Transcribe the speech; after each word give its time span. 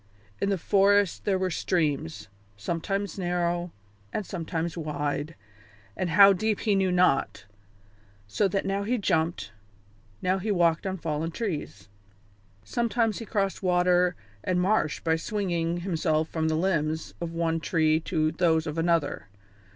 In 0.41 0.49
the 0.49 0.57
forest 0.57 1.25
there 1.25 1.37
were 1.37 1.51
streams, 1.51 2.27
sometimes 2.57 3.19
narrow 3.19 3.71
and 4.11 4.25
sometimes 4.25 4.75
wide, 4.75 5.35
and 5.95 6.09
how 6.09 6.33
deep 6.33 6.61
he 6.61 6.73
knew 6.73 6.91
not, 6.91 7.45
so 8.25 8.47
that 8.47 8.65
now 8.65 8.81
he 8.81 8.97
jumped, 8.97 9.51
now 10.19 10.39
he 10.39 10.49
walked 10.49 10.87
on 10.87 10.97
fallen 10.97 11.29
trees. 11.29 11.87
Sometimes 12.63 13.19
he 13.19 13.25
crossed 13.27 13.61
water 13.61 14.15
and 14.43 14.59
marsh 14.59 15.01
by 15.01 15.17
swinging 15.17 15.81
himself 15.81 16.27
from 16.29 16.47
the 16.47 16.55
limbs 16.55 17.13
of 17.21 17.31
one 17.33 17.59
tree 17.59 17.99
to 17.99 18.31
those 18.31 18.65
of 18.65 18.79
another. 18.79 19.27